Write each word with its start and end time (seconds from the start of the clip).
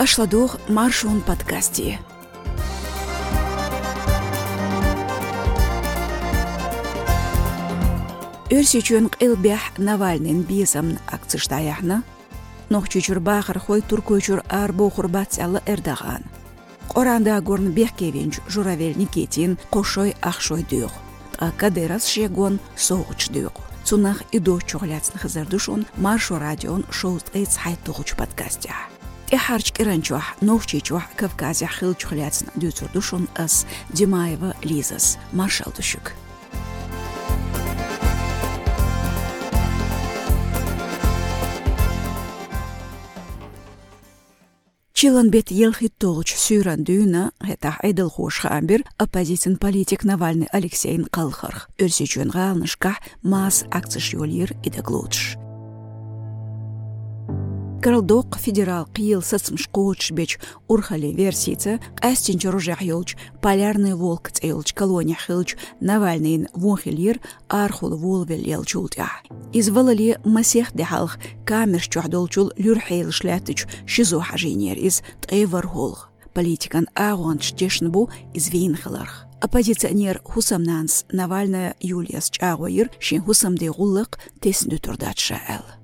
ашладох 0.00 0.56
маршун 0.66 1.20
подкасти 1.20 1.98
Өрсүчүн 8.48 9.10
қилбях 9.12 9.76
Навальнин 9.76 10.40
бизам 10.48 10.96
акцыштаяхна, 11.06 12.02
нохчучур 12.70 13.20
бахар 13.20 13.58
хой 13.58 13.82
туркучур 13.82 14.42
ар 14.48 14.72
бохурбацялы 14.72 15.60
Эрдоган. 15.66 16.24
Оранда 16.94 17.38
горн 17.42 17.70
бехкевинч 17.70 18.40
журавел 18.48 18.96
Никитин 18.96 19.58
кошой 19.68 20.16
ахшой 20.22 20.62
дюх. 20.62 20.92
А 21.38 21.50
кадерас 21.52 22.06
шегон 22.06 22.58
соуч 22.74 23.28
дюх. 23.28 23.52
Цунах 23.84 24.22
иду 24.32 24.58
чугляцны 24.60 25.20
хызардушун 25.20 25.86
маршу 25.96 26.38
радион 26.38 26.86
шоуст 26.90 27.26
эйц 27.34 27.56
хайтугуч 27.56 28.16
подкастя. 28.16 28.74
Техарч 29.30 29.70
киранчуах, 29.70 30.34
новчичуах 30.40 31.04
Кавказя 31.16 31.68
хил 31.68 31.94
чухляцн 31.94 32.46
дюцурдушун 32.56 33.28
ас 33.36 33.64
Димаева 33.90 34.56
Лизас, 34.62 35.18
маршал 35.32 35.72
душук. 35.76 36.12
Чилан 44.92 45.30
бет 45.30 45.50
елхи 45.50 45.88
толч 45.88 46.34
сюран 46.34 46.82
дүйна, 46.82 47.30
хета 47.40 47.76
айдыл 47.78 48.10
хош 48.10 48.40
хамбир, 48.40 48.82
оппозицин 48.98 49.56
политик 49.56 50.02
Навальный 50.02 50.48
Алексейн 50.50 51.04
Калхарх. 51.04 51.70
Өрсі 51.78 52.04
чуен 52.10 52.34
ғалнышқа 52.34 52.98
мас 53.22 53.64
акциш 53.70 54.12
юлир 54.12 54.52
идаглудш. 54.64 55.38
Кырылдоқ 57.82 58.36
федерал 58.36 58.86
сыцмш 59.22 59.70
қоуч 59.72 60.12
беч 60.12 60.38
урхали 60.68 61.12
версица, 61.20 61.80
қастинч 61.96 62.44
ружах 62.44 62.82
юлч, 62.82 63.16
полярный 63.40 63.94
волк 63.94 64.30
цейлч 64.30 64.74
колония 64.74 65.16
хилч, 65.16 65.56
Навальныйн 65.80 66.48
вонхилир 66.52 67.20
архул 67.48 67.96
волвел 67.96 68.38
елчултя. 68.38 69.08
Извалали 69.54 70.18
масех 70.26 70.74
дехалх, 70.74 71.16
камерш 71.46 71.88
чухдолчул 71.88 72.52
люрхейл 72.58 73.12
шлятыч, 73.12 73.66
шизо 73.86 74.20
хажинер 74.20 74.76
из 74.76 75.02
тейвар 75.26 75.66
холх. 75.66 76.10
Политикан 76.34 76.86
агуанч 76.94 77.54
дешнбу 77.54 78.10
из 78.34 78.50
вейнхаларх. 78.50 79.24
Оппозиционер 79.40 80.20
Хусамнанс 80.22 81.06
Навальная 81.10 81.74
Юлия 81.80 82.20
Чагуир 82.20 82.90
шин 83.00 83.22
Хусамде 83.22 83.70
гуллык 83.70 84.18
тесін 84.38 84.76
турдатша 84.76 85.40
эл 85.48 85.79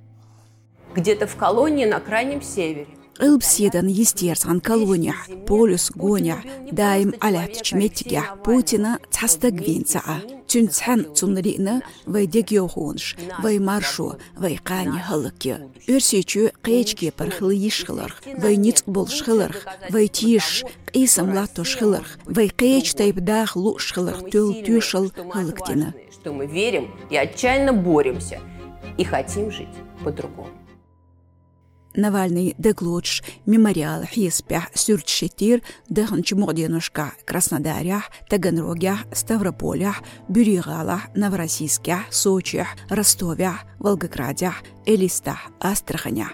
где-то 0.97 1.27
в 1.27 1.37
колонии 1.37 1.85
на 1.85 2.01
крайнем 2.01 2.43
севере. 2.43 2.89
Ылбседан 3.19 3.87
естерсан 3.87 4.61
колония, 4.61 5.15
полюс 5.47 5.91
гоня, 5.91 6.37
дайм 6.71 7.15
алят 7.21 7.63
чметтиге 7.63 8.23
Путина 8.45 8.99
цаста 9.11 9.51
гвинцаа. 9.51 10.21
Чүнцхан 10.47 11.15
цунрина 11.15 11.83
вай 12.05 12.27
дегиохунш, 12.27 13.17
вай 13.43 13.59
маршу, 13.59 14.17
вай 14.37 14.61
қани 14.63 15.01
халыки. 15.01 15.57
Өрсечу 15.89 16.53
қейчке 16.63 17.11
пархылы 17.11 17.55
ешхыларх, 17.55 18.23
вай 18.37 18.57
ниц 18.57 18.85
болшхыларх, 18.87 19.65
вай 19.89 20.09
тиш, 20.09 20.65
қисам 20.93 21.35
латошхыларх, 21.35 22.19
вай 22.27 22.49
қейч 22.49 22.95
тайбдах 22.95 23.57
лушхыларх 23.57 24.31
төл 24.31 24.53
тюшал 24.63 25.11
халыктина. 25.33 25.95
Что 26.13 26.35
мы 26.35 26.47
верим 26.47 26.95
и 27.09 27.17
отчаянно 27.17 27.73
боремся 27.73 28.41
и 28.99 29.05
хотим 29.05 29.51
жить 29.51 29.75
по-другому. 30.05 30.51
Навальный 31.97 32.55
деглуч 32.59 33.23
мемориал 33.47 34.05
хиспях 34.05 34.69
сюртшетир 34.75 35.63
деханч 35.89 36.33
моденушка 36.33 37.13
Краснодарях, 37.25 38.11
Таганрогях, 38.29 39.01
Ставрополях, 39.13 40.03
Бюригалах, 40.29 41.03
Новороссийских, 41.15 42.01
Сочах, 42.11 42.69
Ростовях, 42.91 43.65
Волгоградях, 43.79 44.63
Элистах, 44.85 45.51
Астраханях, 45.61 46.33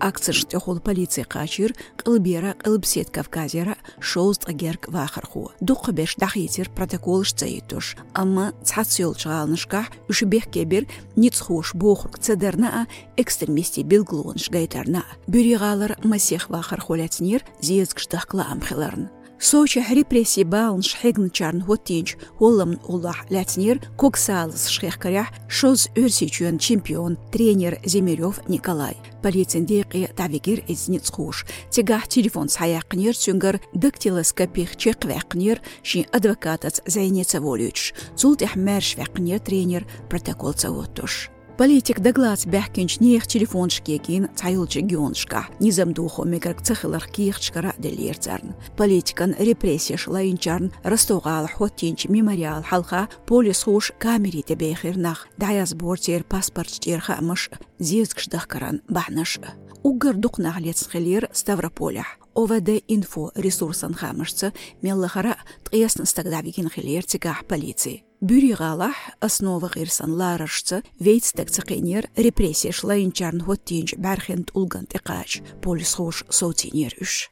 акциш 0.00 0.44
тёхол 0.44 0.80
полиция 0.80 1.24
качир 1.24 1.74
кылбера 1.96 2.54
кылбсет 2.54 3.10
кавказера 3.10 3.76
шоуст 4.00 4.48
агерк 4.48 4.88
вахарху. 4.88 5.52
Дуқ 5.60 5.92
беш 5.92 6.16
дахитер 6.16 6.70
протокол 6.70 7.24
штаитуш 7.24 7.96
амма 8.14 8.52
цацйол 8.64 9.14
чаалнышка 9.14 9.86
ушбех 10.08 10.50
кебер 10.50 10.86
ницхош 11.16 11.74
бохур 11.74 12.12
цедерна 12.18 12.86
экстремисти 13.16 13.80
билглунш 13.80 14.50
гайтарна 14.50 15.04
бюригалар 15.26 15.98
масех 16.04 16.50
вахархолятнир 16.50 17.44
зиезгштахкла 17.60 18.46
амхиларн 18.50 19.10
Сочи 19.40 19.84
репрессии 19.88 20.42
балн 20.42 20.82
шхегн 20.82 21.30
чарн 21.30 21.62
хотинч 21.62 22.16
холлам 22.38 22.80
уллах 22.88 23.30
лятнир 23.30 23.80
коксалс 23.96 24.66
шхехкарях 24.66 25.28
шоз 25.48 25.88
өрсичуен 25.94 26.58
чемпион 26.58 27.16
тренер 27.30 27.78
Земерев 27.84 28.40
Николай. 28.48 28.96
Полицин 29.22 29.64
дейқи 29.64 30.12
тавигир 30.14 30.64
изницхуш. 30.66 31.46
Тегах 31.70 32.08
телефон 32.08 32.48
саяқнир 32.48 33.14
сүнгір 33.14 33.60
дактилоскопих 33.74 34.74
чеквәқнир 34.76 35.62
шин 35.82 36.06
адвокатац 36.12 36.80
зайнеца 36.86 37.40
волюч. 37.40 37.94
Цултих 38.16 38.56
мәрш 38.56 38.98
вәқнир 38.98 39.38
тренер 39.38 39.86
протокол 40.10 40.52
цавоттуш. 40.52 41.30
Политик 41.58 41.98
даглац 41.98 42.46
бәхкенч 42.46 43.00
нех 43.02 43.26
телефон 43.26 43.66
шкегин 43.66 44.28
цайлчы 44.38 44.78
гионшка. 44.78 45.48
Низам 45.58 45.90
духо 45.92 46.22
меграк 46.22 46.62
цехылар 46.62 47.02
киехчкара 47.10 47.74
делерцарн. 47.78 48.54
Политикан 48.76 49.34
репрессия 49.34 49.98
шлайынчарн 49.98 50.70
растуғал 50.84 51.48
хотинч 51.50 52.06
мемориал 52.06 52.62
халха 52.62 53.08
полис 53.26 53.64
хуш 53.64 53.90
камери 53.98 54.42
тебейхирнах. 54.42 55.26
Даяз 55.36 55.74
бортер 55.74 56.22
паспорт 56.22 56.78
терха 56.78 57.18
мыш 57.20 57.50
зезгшдах 57.80 58.46
каран 58.46 58.80
бахнаш. 58.88 59.40
Угар 59.82 60.14
духнах 60.14 60.60
лецхелер 60.60 61.28
Ставрополях. 61.32 62.18
ОВД 62.38 62.84
инфо 62.86 63.32
ресурсан 63.34 63.94
хамышцы 64.00 64.52
меллахара 64.80 65.34
тқиясын 65.64 66.06
стагдавигин 66.06 66.70
хилер 66.70 67.04
цигах 67.04 67.44
полиции. 67.50 68.04
Бюригалах 68.20 68.94
основа 69.18 69.68
гирсан 69.74 70.12
ларашцы 70.12 70.84
вейтстек 71.00 71.50
цақинер 71.50 72.06
репрессия 72.14 72.70
шлайынчарн 72.70 73.40
хоттинч 73.42 73.98
бәрхент 73.98 74.54
улган 74.54 74.86
тиқач 74.86 75.42
полис 75.62 75.94
хош 75.98 76.22
соутинер 76.30 76.94
үш. 77.02 77.30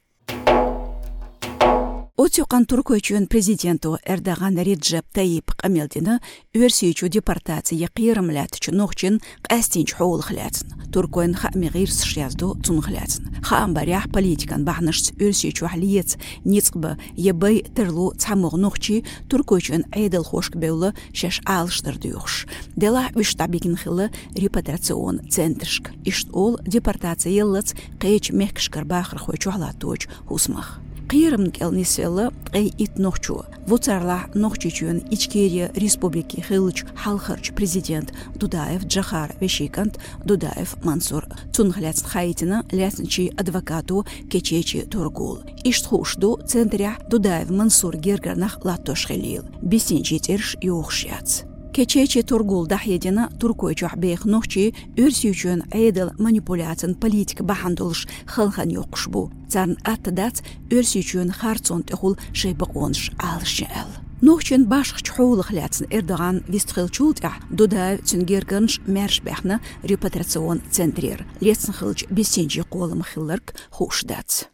Отюқан 2.16 2.65
Туркойчуен 2.65 3.27
президенту 3.27 3.99
Эрдоган 4.03 4.56
Реджеп 4.56 5.04
Таип 5.12 5.53
Камелдина 5.53 6.22
өрсүйчу 6.56 7.10
депортация 7.12 7.91
қиырымлятчу 7.93 8.72
нохчин 8.72 9.21
қастинч 9.44 9.93
хоул 9.93 10.22
хляцын. 10.25 10.72
Туркойн 10.91 11.34
хами 11.34 11.69
гирс 11.69 12.04
шязду 12.09 12.56
цун 12.65 12.81
хляцын. 12.81 13.37
Хаам 13.44 13.75
барях 13.75 14.09
политикан 14.10 14.65
бахнышц 14.65 15.12
өрсүйчу 15.12 15.69
хлиец 15.69 16.16
ницқбы 16.47 16.97
ебай 17.16 17.60
тырлу 17.77 18.15
цамуг 18.16 18.56
нохчи 18.56 19.04
Туркойчуен 19.28 19.84
айдал 19.93 20.25
хошк 20.25 20.56
беулы 20.56 20.94
шеш 21.12 21.43
алыштыр 21.44 21.98
дюхш. 21.98 22.47
Дела 22.77 23.10
үштабигин 23.12 23.77
хылы 23.77 24.09
репатриацион 24.33 25.28
центршк. 25.28 25.93
Ишт 26.06 26.33
ол 26.33 26.56
депортация 26.65 27.31
еллыц 27.31 27.75
қейч 28.00 28.33
мехкшкар 28.33 28.87
бахыр 28.87 29.19
хойчу 29.19 29.50
халатуч 29.50 30.09
хусмах. 30.25 30.81
Қиырым 31.11 31.49
келнеселі 31.51 32.29
әй 32.55 32.69
ит 32.79 32.95
нохчу. 32.97 33.41
Вуцарла 33.67 34.27
нохчичуен 34.33 35.03
Ичкерия 35.11 35.69
Республики 35.75 36.39
Хылыч 36.41 36.85
Халхарч 36.95 37.51
президент 37.51 38.13
Дудаев 38.35 38.85
Джахар 38.85 39.35
Вешикант 39.39 39.99
Дудаев 40.23 40.75
Мансур. 40.85 41.27
Цунхляц 41.52 42.02
Хаитина 42.03 42.66
ляснчи 42.72 43.31
адвокату 43.37 44.05
Кечечи 44.31 44.81
Тургул. 44.81 45.40
Иштхушду 45.66 46.40
центря 46.47 46.97
Дудаев 47.09 47.49
Мансур 47.49 47.97
Гергарнах 47.97 48.63
Латош 48.63 49.08
Хелил. 49.08 49.43
Бесинчи 49.61 50.17
терш 50.17 50.55
юхшяц. 50.61 51.43
Кечече 51.76 52.22
тургул 52.22 52.66
дахедина 52.66 53.28
туркойчух 53.38 53.98
бейх 53.98 54.24
нохчи 54.24 54.72
өрсючен 54.96 55.60
айдал 55.70 56.12
манипуляцин 56.16 56.94
политик 56.94 57.42
бахандулш 57.42 58.08
хылхан 58.24 58.70
йоқшбу. 58.72 59.30
Царн 59.52 59.76
аттадац 59.84 60.40
өрсючен 60.70 61.28
харцон 61.30 61.82
техул 61.82 62.16
шейбақонш 62.32 63.12
алшел. 63.20 63.90
Нохчен 64.22 64.64
башх 64.64 65.02
чхоулах 65.02 65.52
ляцин 65.52 65.86
Эрдоган 65.90 66.42
вистхил 66.48 66.88
чултя 66.88 67.34
дуда 67.50 67.98
цюнгергенш 68.02 68.80
мершбехна 68.86 69.60
репатриацион 69.82 70.62
центрер. 70.70 71.26
Лецин 71.40 71.74
хылч 71.74 72.06
бесенчи 72.08 72.60
қолым 72.60 73.04
хилларк 73.04 73.52
хушдац. 73.68 74.48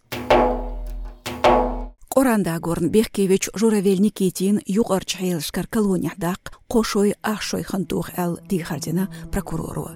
Оранда 2.14 2.58
горн 2.58 2.90
Бехкевич 2.90 3.48
Журавель 3.54 4.00
Никитин 4.00 4.60
юғар 4.68 5.04
чхайлышкар 5.08 5.64
колониядақ 5.64 6.52
қошой 6.68 7.14
ақшой 7.24 7.64
хантух 7.64 8.12
әл 8.16 8.36
дихардина 8.44 9.08
прокурору. 9.32 9.88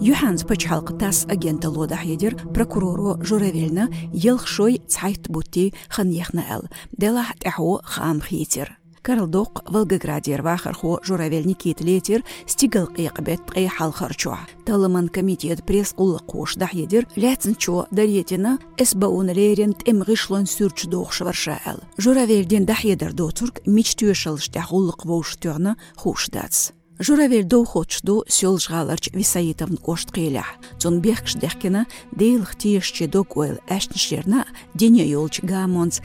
Юханс 0.00 0.44
пачхалқы 0.44 0.98
тас 0.98 1.24
агента 1.24 1.70
лодах 1.70 2.04
едер 2.04 2.36
прокурору 2.52 3.16
журавельна 3.24 3.88
елхшой 4.12 4.82
цайт 4.86 5.28
бутти 5.28 5.72
ханьехна 5.88 6.44
эл. 6.50 6.68
Делах 6.92 7.38
тяху 7.38 7.80
хам 7.84 8.20
хитер. 8.20 8.81
Карлдоқ 9.02 9.64
Волгоградер 9.68 10.42
вахарху 10.42 11.00
журавель 11.02 11.46
Никит 11.46 11.80
Летер 11.80 12.22
стигал 12.46 12.86
қиқбет 12.86 13.42
қи 13.50 13.66
халхарчуа. 13.66 14.38
Талыман 14.64 15.08
комитет 15.08 15.64
пресс 15.66 15.92
ұлы 15.98 16.20
қош 16.22 16.54
дахедер 16.56 17.08
ләцінчо 17.16 17.88
даретина 17.90 18.58
эсбаун 18.78 19.32
лерент 19.34 19.82
эмғишлон 19.90 20.46
сүрч 20.46 20.86
доқ 20.86 21.10
шварша 21.10 21.58
әл. 21.66 21.82
Журавельден 21.98 22.64
дахедер 22.64 23.12
доцурк 23.12 23.66
мич 23.66 23.96
тюешалыштях 23.98 24.70
ұлық 24.70 25.02
воуштуғны 25.02 25.74
хушдац. 25.96 26.70
Журавель 27.00 27.42
доухочду 27.42 28.22
сёлжгаларч 28.28 29.10
висаитовн 29.10 29.78
кошт 29.78 30.14
қилях. 30.14 30.46
Цун 30.78 31.00
бехкш 31.00 31.34
дехкена 31.34 31.86
дейлх 32.12 32.54
тиешче 32.54 33.08
док 33.08 33.36
ойл 33.36 33.58
әшнішерна 33.66 34.46
дене 34.74 35.02
йолч 35.02 35.42
гамонц 35.42 35.98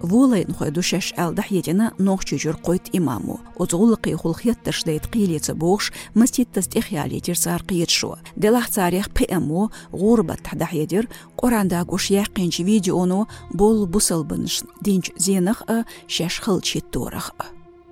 харц 0.00 0.08
халиларна. 0.08 0.10
Волайн 0.10 0.54
хой 0.54 0.70
душеш 0.70 1.12
әл 1.16 1.34
дахетина 1.34 1.92
нохчу 1.98 2.36
жүр 2.36 2.60
қойт 2.62 2.90
имаму. 2.92 3.40
Оцғулықи 3.58 4.14
хулхетташ 4.16 4.84
дейт 4.84 5.08
қилецы 5.10 5.54
боғш 5.54 5.92
маститтас 6.14 6.68
техиалетер 6.68 7.36
сар 7.36 7.62
қиетшу. 7.62 8.18
Делах 8.36 8.70
царях 8.70 9.10
ПМО 9.10 9.70
ғурбат 9.92 10.48
дахедер 10.54 11.08
Қоранда 11.36 11.84
гуш 11.84 12.10
яқинч 12.10 12.64
видеону 12.64 13.28
бол 13.52 13.86
бусылбыныш 13.86 14.62
динч 14.80 15.10
зенах 15.16 15.62
шеш 16.06 16.40
хылчит 16.40 16.90
торах. 16.90 17.32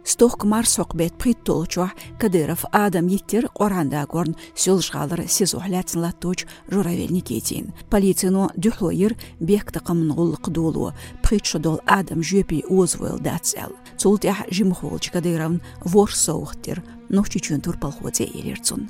Стох 0.09 0.39
марсоқ 0.45 0.95
бет 0.97 1.15
приттолчуа 1.21 1.93
Кадыров 2.19 2.65
Адам 2.73 3.09
Yitter 3.13 3.45
қоранда 3.53 4.07
горн 4.09 4.37
сёлшғалыр 4.57 5.29
сезухляцын 5.29 6.01
латточ 6.01 6.47
журавельни 6.73 7.21
кетин. 7.21 7.75
Полицияну 7.91 8.49
дюхлойыр 8.57 9.13
бек 9.39 9.69
тақымын 9.69 10.17
ғулық 10.17 10.49
долу. 10.49 10.95
Притшодол 11.23 11.83
Адам 11.85 12.23
жөпи 12.25 12.65
озвойл 12.71 13.19
дацел. 13.19 13.77
Цултях 13.99 14.49
жимхолч 14.49 15.11
Кадыровн 15.13 15.61
вор 15.85 16.09
соуқтер. 16.09 16.83
Нохчичун 17.11 17.61
турпалхозе 17.61 18.25
елерцун. 18.25 18.89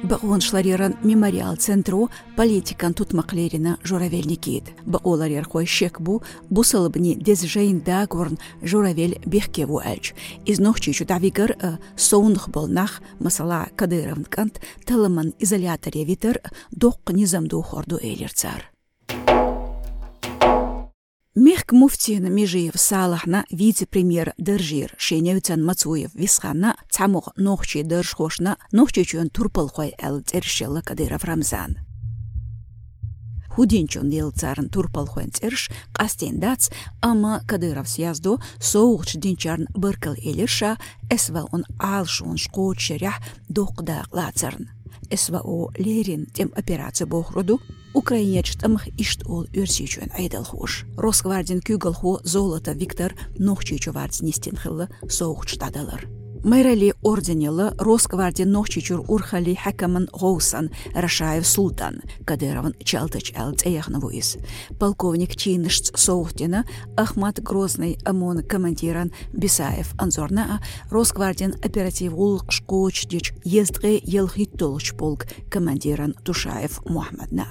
Бағуыншларерін 0.00 0.94
мемориал 1.04 1.58
центру 1.60 2.06
политикан 2.32 2.94
тутмақлеріні 2.96 3.74
журавельникейд. 3.84 4.70
Бағоларер 4.88 5.44
қой 5.44 5.68
шек 5.68 6.00
бұ, 6.00 6.22
бұсылыбыны 6.48 7.18
дез 7.20 7.44
жайында 7.44 8.06
көрін 8.08 8.40
журавель 8.64 9.18
бехкеву 9.28 9.82
әлч. 9.84 10.14
Изнохчи 10.48 10.96
чудавигар 10.96 11.52
соундық 12.00 12.48
болнақ, 12.48 13.02
мысала 13.20 13.66
Кадыровн 13.76 14.24
кант, 14.24 14.62
тылымын 14.88 15.34
изоляторе 15.38 16.04
витер, 16.08 16.40
доқ 16.72 17.12
низамду 17.12 17.60
хорду 17.60 18.00
эйлерцар. 18.00 18.70
Мехк 21.36 21.70
муфтина 21.70 22.26
Межиев 22.26 22.72
Салахна 22.74 23.44
вице-премьер 23.50 24.34
Дыржир 24.36 24.96
Шенеуцан 24.98 25.64
Мацуев 25.64 26.12
Висхана 26.12 26.76
цамух 26.90 27.28
нохчи 27.36 27.84
Дыршхошна 27.84 28.58
нохчи 28.72 29.04
чун 29.04 29.30
турпалхой 29.30 29.94
әл 29.96 30.22
цершелла 30.26 30.82
Кадыров 30.82 31.22
Рамзан. 31.22 31.78
Худинчон 33.48 34.10
ел 34.10 34.32
царын 34.32 34.68
турпалхойн 34.70 35.30
церш 35.30 35.70
қастен 35.94 36.40
дац, 36.40 36.68
ама 37.00 37.44
Кадыров 37.46 37.88
съязду 37.88 38.40
соуғч 38.58 39.14
динчарн 39.14 39.68
быркал 39.70 40.14
элерша 40.14 40.78
эсва 41.08 41.46
он 41.52 41.62
алшун 41.78 42.38
шқоучерях 42.38 43.22
доқда 43.48 44.02
лацарн. 44.10 44.68
Эсва 45.10 45.42
о 45.44 45.70
лерин 45.78 46.26
тем 46.26 46.50
операция 46.56 47.06
бохруду 47.06 47.60
Украинеч 47.94 48.54
тамх 48.56 48.86
ишт 48.96 49.26
ол 49.26 49.46
өрсичuen 49.52 50.10
айдал 50.16 50.44
хош. 50.44 50.84
Росгвардин 50.96 51.60
күгал 51.60 51.94
хо 51.94 52.20
золото 52.24 52.72
Виктор 52.72 53.14
хылы 54.56 54.88
соуч 55.08 55.58
тадалар. 55.58 56.06
Майрали 56.42 56.94
орденелы 57.02 57.74
Росквардин 57.78 58.50
нохчичур 58.50 59.04
урхали 59.08 59.54
хакамын 59.54 60.08
Гоусан 60.10 60.70
Рашаев 60.94 61.46
Султан 61.46 62.00
Кадыровын 62.24 62.74
чалтыч 62.82 63.34
әлт 63.36 63.66
эяхнавуис. 63.66 64.38
Полковник 64.78 65.36
Чинышц 65.36 65.92
Соухтина 65.94 66.64
Ахмат 66.96 67.42
Грозный 67.42 67.98
ОМОН 68.06 68.44
командиран 68.44 69.12
Бисаев 69.34 69.92
Анзорна 69.98 70.62
Росквардин 70.88 71.56
оператив 71.62 72.14
улк 72.14 72.50
шкоч 72.52 73.06
дич 73.06 73.34
ездгы 73.44 74.00
елхиттолч 74.02 74.94
полк 74.94 75.26
командиран 75.50 76.14
Тушаев 76.24 76.80
Мухаммадна. 76.86 77.48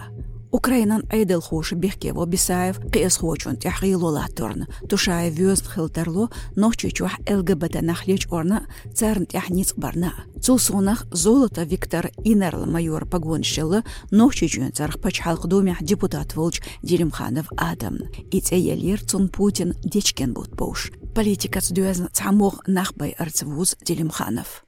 Украинан 0.52 1.04
айдыл 1.12 1.42
хош 1.42 1.74
бехкево 1.74 2.26
Бисаев 2.26 2.80
қиыс 2.80 3.20
хочун 3.20 3.56
тяхил 3.56 4.06
олатторн. 4.06 4.66
Тушаев 4.90 5.34
вёзн 5.34 5.66
хилтарло 5.74 6.30
нохчучух 6.56 7.12
ЛГБТ 7.30 7.82
нахлеч 7.82 8.28
орна 8.32 8.66
царн 8.94 9.26
тяхниц 9.26 9.74
барна. 9.76 10.14
Цулсунах 10.42 11.06
золото 11.12 11.64
Виктор 11.64 12.12
Инерл 12.24 12.66
майор 12.66 13.06
погонщылы 13.06 13.84
нохчучун 14.10 14.72
царх 14.74 15.00
пачхалq 15.00 15.48
домях 15.48 15.84
депутат 15.84 16.36
волч 16.36 16.62
Делимханов 16.82 17.48
Адам. 17.56 17.98
Ице 18.32 18.58
елер 18.58 19.04
цун 19.06 19.30
Путин 19.30 19.76
дечкен 19.84 20.34
бут 20.34 20.56
бош. 20.56 20.92
Политикац 21.14 21.70
дюзн 21.70 22.08
цамох 22.12 22.62
нахбай 22.66 23.12
арцвуз 23.12 23.78
Делимханов. 23.86 24.66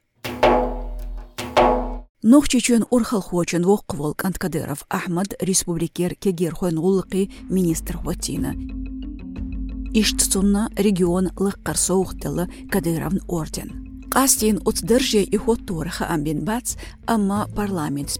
Нохчичун 2.24 2.86
урхалхочун 2.88 3.64
воқвол 3.64 4.14
Канткадыров 4.14 4.86
Ахмад 4.88 5.34
республикер 5.40 6.14
кегер 6.14 6.54
хойн 6.54 6.78
министр 7.50 7.98
хватина. 7.98 8.54
Иштцунна 9.92 10.70
регион 10.76 11.30
лыққар 11.34 11.76
соуқтылы 11.76 12.46
Кадыровн 12.70 13.22
орден. 13.26 13.81
Қастин 14.12 14.60
уцдырже 14.66 15.22
и 15.22 15.36
хоттурха 15.38 16.04
амбин 16.04 16.44
бац, 16.44 16.76
амма 17.06 17.48
парламент 17.56 18.10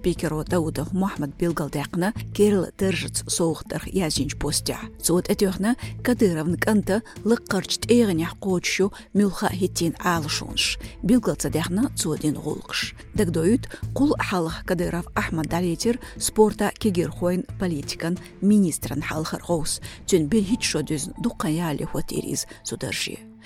лыққарчт 7.29 7.93
эйғынях 7.93 8.41
қочшу 8.41 8.89
мюлха 9.13 9.53
хиттин 9.53 9.93
алшунш. 10.01 10.79
Билгалца 11.03 11.51
дяхна 11.51 11.91
цуодин 11.95 12.41
ғулқш. 12.41 12.95
Дагдоют 13.13 13.69
қул 13.93 14.17
халық 14.17 14.65
Кадыров 14.65 15.05
Ахмад 15.15 15.49
Далетер 15.49 16.01
спорта 16.17 16.73
кегерхойн 16.73 17.45
политикан 17.61 18.17
министран 18.41 19.03
халхар 19.03 19.45
ғоус. 19.45 19.83
Тюн 20.07 20.29
бір 20.33 20.41
хит 20.41 20.63
шодюзн 20.63 21.13
дуқаяли 21.21 21.85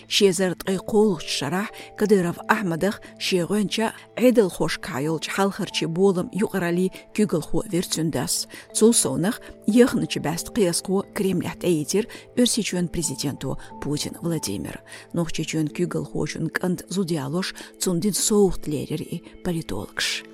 шезыртқи 0.08 0.76
қоолчшарах 0.84 1.72
кадыров 1.96 2.36
ахмадах 2.48 3.00
шеғөнча 3.18 3.94
эдел 4.16 4.50
хошкайылч 4.50 5.28
халхырчи 5.32 5.86
болым 5.86 6.28
юқарали 6.32 6.92
кюгылху 7.14 7.64
верцюндас. 7.72 8.48
Цулсонах 8.74 9.40
ехнычи 9.66 10.20
бәст 10.20 10.52
қиясқу 10.52 11.08
кремлят 11.16 11.64
әйтер 11.64 12.04
өрсечөн 12.36 12.92
президенту 12.92 13.56
путин 13.80 14.20
владимир. 14.20 14.82
Нохчечөн 15.14 15.68
кюгылху 15.72 16.26
чун 16.26 16.50
канд 16.50 16.84
зудиалош 16.88 17.54
цундин 17.80 18.12
соухтлерери 18.12 19.22
политологш 19.44 20.25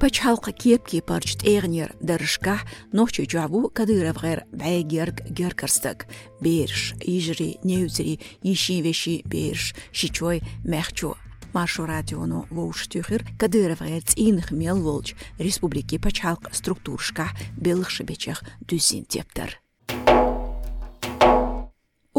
халқа 0.00 0.52
кепки 0.52 1.00
парчт 1.00 1.42
эгнер 1.42 1.94
дарышках 2.00 2.62
нохчу 2.92 3.24
жабу 3.28 3.68
кадыров 3.68 4.22
гэр 4.22 4.44
байгерг 4.52 5.26
геркарстык. 5.28 6.06
Берш, 6.40 6.94
ижри, 7.00 7.58
неузри, 7.64 8.20
иши 8.42 8.80
веши 8.80 9.22
берш, 9.24 9.74
шичой 9.92 10.42
мехчу. 10.64 11.16
Машу 11.52 11.86
радиону 11.86 12.46
воуш 12.50 12.86
тюхер 12.88 13.26
кадыров 13.38 13.80
гэр 13.80 14.02
цинх 14.02 14.50
мел 14.50 14.80
волч 14.80 15.14
республики 15.38 15.98
пачалк 15.98 16.48
структуршка 16.52 17.30
белых 17.56 17.90
шебечех 17.90 18.44
дүзин 18.60 19.04
тептер. 19.04 19.60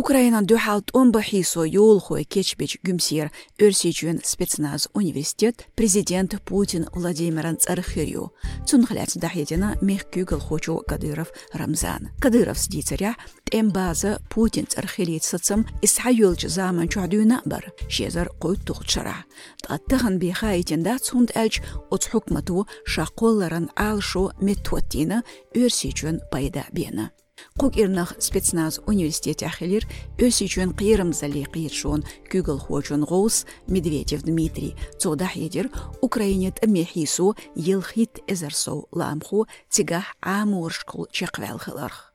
Украина 0.10 0.42
дөхалт 0.42 0.90
он 0.94 1.12
бахисо 1.12 1.62
юл 1.64 2.00
хой 2.00 2.24
кечбеч 2.24 2.80
гүмсир 2.82 3.30
өрсичүн 3.62 4.26
спецназ 4.26 4.90
университет 4.96 5.68
президент 5.76 6.34
Путин 6.42 6.88
Владимиран 6.96 7.60
Цархирю. 7.60 8.34
Цунхляц 8.66 9.14
дахедина 9.14 9.78
мехкюгл 9.84 10.40
хочу 10.40 10.82
Кадыров 10.82 11.28
Рамзан. 11.54 12.10
Кадыров 12.20 12.58
сдицаря 12.58 13.18
тем 13.44 13.70
база 13.70 14.20
Путин 14.32 14.66
Цархилит 14.66 15.24
сацам 15.24 15.68
исхаюлч 15.84 16.48
zaman 16.48 16.90
чуадуна 16.90 17.44
бар. 17.46 17.72
Шезар 17.88 18.32
қой 18.42 18.58
тухчара. 18.58 19.26
Таттыхан 19.62 20.18
бихайтинда 20.18 20.98
цунд 20.98 21.30
элч 21.36 21.62
от 21.92 22.04
хукмату 22.10 22.66
шақолларын 22.84 23.70
алшу 23.76 24.32
метуаттина 24.42 25.22
өрсичүн 25.54 26.18
пайда 26.32 26.66
бена. 26.74 27.12
Құк 27.60 27.78
ирнах 27.78 28.16
спецназ 28.20 28.80
университет 28.88 29.44
ахилир 29.44 29.88
өсичен 30.18 30.76
қиырым 30.76 31.14
зали 31.14 31.46
қиетшон 31.46 32.06
күгіл 32.32 32.60
хочон 32.60 33.06
ғоус 33.06 33.46
Медведев 33.68 34.24
Дмитрий 34.24 34.76
цодах 34.98 35.36
едер 35.36 35.70
Украинет 36.02 36.66
мехису 36.66 37.36
елхит 37.56 38.20
эзерсоу 38.28 38.88
ламху 38.92 39.48
тигах 39.70 40.16
амуршкул 40.22 41.08
чеквелхыларх 41.12 42.09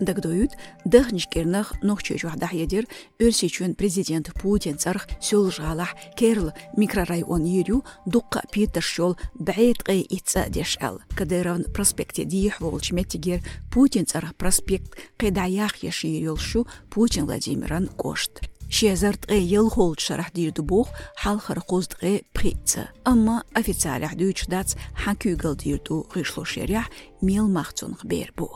дагдоют 0.00 0.52
дахнишкернах 0.84 1.74
нохчеж 1.82 2.24
вахдах 2.24 2.52
едер 2.52 2.86
өрсечен 3.18 3.74
президент 3.74 4.32
Путин 4.34 4.78
царх 4.78 5.08
сёл 5.20 5.50
жалах 5.50 5.94
керл 6.16 6.52
микрорайон 6.76 7.44
юрю 7.44 7.84
дукка 8.06 8.42
питер 8.52 8.82
шол 8.82 9.16
бәйт 9.34 9.82
гай 9.84 10.00
итса 10.08 10.46
дешал 10.48 11.00
кадеравн 11.16 11.64
проспекте 11.72 12.24
дих 12.24 12.60
волчметигер 12.60 13.40
Путин 13.72 14.06
царх 14.06 14.34
проспект 14.36 14.92
кедаях 15.16 15.76
яширил 15.82 16.36
шу 16.36 16.66
Путин 16.90 17.26
Владимиран 17.26 17.86
кошт 17.88 18.40
شيزرت 18.68 19.30
غي 19.30 19.52
يلغول 19.52 20.00
شرح 20.00 20.28
دير 20.28 20.50
دبوخ 20.50 20.88
حال 21.16 21.40
خرقوزد 21.40 21.92
غي 22.02 22.22
بريتسا 22.34 22.88
أما 23.06 23.42
أفيتسالح 23.56 24.14
دوش 24.14 24.46
داتس 24.46 24.76
حكوغل 24.94 25.56
دير 25.56 25.80
دو 25.88 26.06
غيشلو 26.16 26.44
شريح 26.44 26.90
ميل 27.22 27.42
مخزون 27.42 27.92
غبير 27.92 28.32
بو 28.38 28.48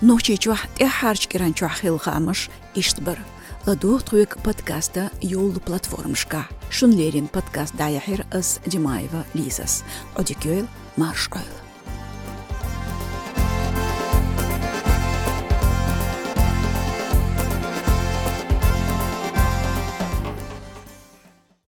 Ночечуах 0.00 0.62
тяхарчкиран 0.78 1.54
чуахилхамыш 1.58 2.50
иштбір. 2.74 3.18
Ладух 3.66 4.04
туек 4.04 4.38
подкаста 4.44 5.10
юл 5.20 5.50
платформшка. 5.58 6.46
Шунлерин 6.70 7.26
подкаст 7.26 7.74
даяхир 7.74 8.24
ас 8.30 8.60
Димаева 8.64 9.24
Лизас. 9.34 9.82
Одикёйл 10.14 10.68
марш 10.96 11.28
ойл. 11.34 11.67